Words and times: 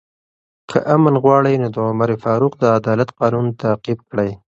که 0.69 0.77
امن 0.95 1.15
غواړئ، 1.23 1.55
نو 1.61 1.67
د 1.75 1.77
عمر 1.87 2.09
فاروق 2.23 2.53
د 2.57 2.63
عدالت 2.77 3.09
قانون 3.19 3.45
تعقیب 3.61 3.99
کړئ. 4.09 4.31